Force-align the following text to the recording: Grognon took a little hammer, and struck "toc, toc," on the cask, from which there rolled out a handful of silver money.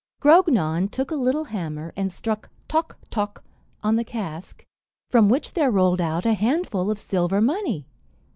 Grognon 0.19 0.89
took 0.89 1.11
a 1.11 1.15
little 1.15 1.43
hammer, 1.43 1.93
and 1.95 2.11
struck 2.11 2.49
"toc, 2.67 2.97
toc," 3.11 3.43
on 3.83 3.97
the 3.97 4.03
cask, 4.03 4.65
from 5.11 5.29
which 5.29 5.53
there 5.53 5.69
rolled 5.69 6.01
out 6.01 6.25
a 6.25 6.33
handful 6.33 6.89
of 6.89 6.97
silver 6.97 7.39
money. 7.39 7.85